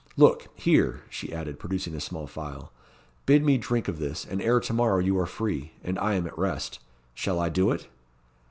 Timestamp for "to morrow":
4.59-4.97